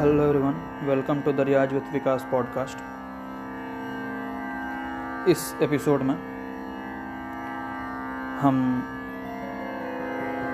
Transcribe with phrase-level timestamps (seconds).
[0.00, 2.78] Hello everyone welcome to the Riyaz with Vikas podcast
[5.28, 6.14] इस episode में
[8.38, 8.62] हम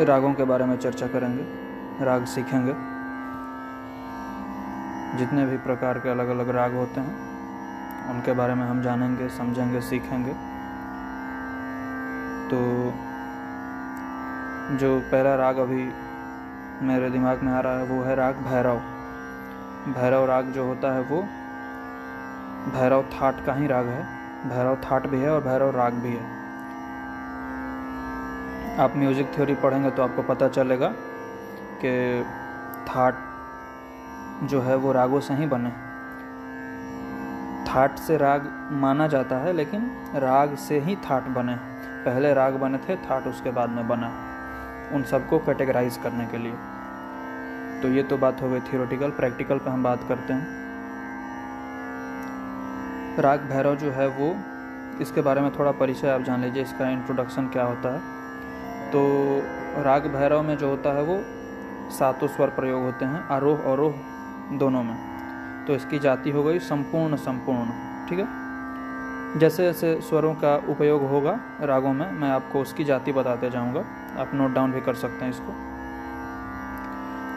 [0.00, 1.46] रागों के बारे में चर्चा करेंगे,
[2.04, 2.72] राग सीखेंगे।
[5.18, 7.16] जितने भी प्रकार के अलग अलग राग होते हैं,
[8.10, 10.32] उनके बारे में हम जानेंगे, समझेंगे, सीखेंगे।
[12.50, 12.62] तो
[14.76, 15.92] जो पहला राग अभी
[16.82, 18.89] मेरे दिमाग में आ रहा है, वो है राग भैरव।
[19.88, 21.22] भैरव राग जो होता है वो
[22.72, 24.02] भैरव थाट का ही राग है।
[24.48, 26.38] भैरव थाट भी है और भैरव राग भी है।
[28.78, 30.88] आप म्यूज़िक थ्योरी पढ़ेंगे तो आपको पता चलेगा
[31.80, 32.24] कि
[32.88, 33.14] थाट
[34.44, 35.70] जो है वो रागों से ही बने।
[37.66, 41.54] थाट से राग माना जाता है, लेकिन राग से ही थाट बने
[42.04, 44.12] पहले राग बने थे, थाट उसके बाद में बना।
[44.94, 46.54] उन सबको कैटेगराइज करने के लिए।
[47.82, 50.46] तो ये तो बात हो गई थियोरटिकल प्रैक्टिकल पे हम बात करते हैं।
[53.18, 54.36] राग भैरव जो है वो,
[55.00, 58.00] इसके बारे में थोड़ा परिचय आप जान लीजिए, इसका इंट्रोडक्शन क्या होता है।
[58.90, 59.00] तो
[59.82, 61.20] राग भैरव में जो होता है वो,
[61.90, 63.94] सातों स्वर प्रयोग होते हैं, आरोह अवरोह
[64.58, 64.96] दोनों में।
[65.66, 67.70] तो इसकी जाति हो गई संपूर्ण संपूर्ण,
[68.08, 68.26] ठीक है?
[69.38, 73.84] जैसे जैसे स्वरों का उपयोग होगा रागों में, मैं आपको उसकी जाति बताते जाऊँगा।
[74.18, 75.69] आप नोट डाउन भी कर सकते हैं इसको।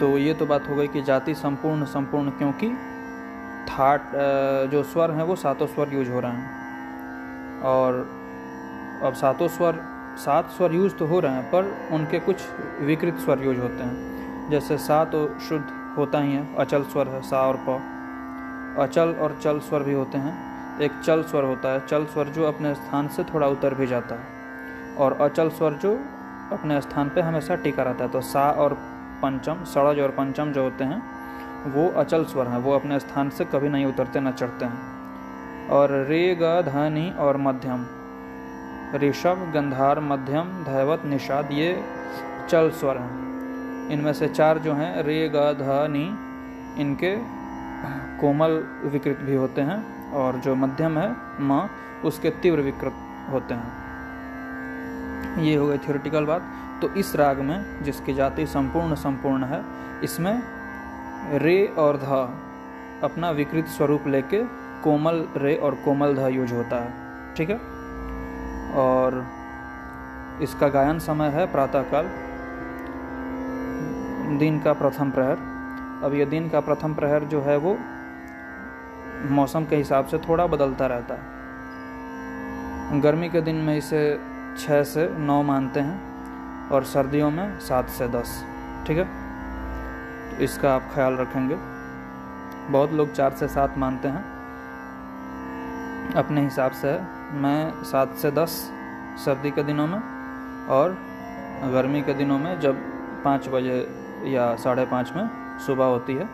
[0.00, 2.68] तो ये तो बात हो गई कि जाति संपूर्ण संपूर्ण क्योंकि
[3.68, 4.10] थाट
[4.70, 7.94] जो स्वर हैं वो सातों स्वर यूज़ हो रहे हैं। और
[9.04, 9.80] अब सातों स्वर,
[10.16, 12.36] सात स्वर यूज़ तो हो रहे हैं, पर उनके कुछ
[12.80, 15.64] विकृत स्वर यूज़ होते हैं। जैसे सा तो शुद्ध
[15.98, 17.80] होता ही है, अचल स्वर है, सा और प।
[18.78, 22.44] अचल और चल स्वर भी होते हैं। एक चल स्वर होता है, चल स्वर जो
[22.44, 25.94] अपने स्थान से थोड़ा उतर भी जाता है। और अचल स्वर जो
[26.52, 28.76] अपने स्थान पे हमेशा टिका रहता है तो सा और
[29.22, 31.02] पंचम, सड़ज और पंचम जो होते हैं,
[31.66, 35.90] वो अचल स्वर हैं, वो अपने स्थान से कभी नहीं उतरते, न चढ़ते हैं। और
[35.90, 37.86] रे ग धनी और मध्यम,
[38.94, 41.84] ऋषभ, गंधार, मध्यम, धैवत, निषाद, ये
[42.50, 46.06] चल स्वर हैं। इनमें से चार जो हैं रे ग धनी,
[46.80, 47.16] इनके
[48.20, 51.70] कोमल विकृत भी होते हैं, और जो मध्यम है, माँ,
[52.04, 52.94] उसके तीव्र विकृत
[53.30, 53.88] होते हैं।
[55.38, 56.42] ये हो गई थियोरिटिकल बात।
[56.82, 59.62] तो इस राग में, जिसकी जाति संपूर्ण संपूर्ण है,
[60.04, 60.42] इसमें
[61.38, 62.04] रे और ध
[63.04, 64.42] अपना विकृत स्वरूप लेके
[64.82, 66.92] कोमल रे और कोमल ध यूज़ होता है,
[67.34, 67.56] ठीक है?
[68.74, 69.26] और
[70.42, 72.06] इसका गायन समय है प्रातःकाल,
[74.38, 75.36] दिन का प्रथम प्रहर।
[76.04, 77.76] अब ये दिन का प्रथम प्रहर जो है वो
[79.30, 84.20] मौसम के हिसाब से थोड़ा बदलता रहता है। गर्मी के दिन में इसे
[84.58, 86.07] छः से नौ मानते हैं।
[86.72, 88.44] और सर्दियों में सात से दस,
[88.86, 89.04] ठीक है?
[90.30, 91.56] तो इसका आप ख्याल रखेंगे।
[92.70, 94.24] बहुत लोग चार से सात मानते हैं।
[96.14, 96.92] अपने हिसाब से
[97.38, 98.50] मैं सात से दस
[99.24, 99.98] सर्दी के दिनों में
[100.70, 100.96] और
[101.72, 102.76] गर्मी के दिनों में जब
[103.24, 103.76] पाँच बजे
[104.26, 105.28] या साढ़े पाँच में
[105.66, 106.28] सुबह होती है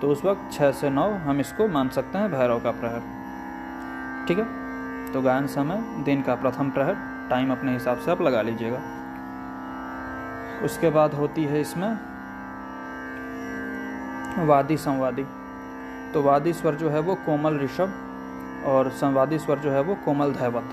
[0.00, 3.00] तो उस वक्त छः से नौ हम इसको मान सकते हैं भैरव का प्रहर,
[4.28, 4.44] ठीक है?
[5.12, 6.96] तो गायन समय, दिन का प्रथम प्रहर
[7.30, 8.80] टाइम अपने हिसाब से आप लगा लीजिएगा।
[10.64, 11.98] उसके बाद होती है इसमें
[14.46, 15.24] वादी संवादी।
[16.12, 17.92] तो वादी स्वर जो है वो कोमल ऋषभ
[18.66, 20.68] और संवादी स्वर जो है वो कोमल धैवत।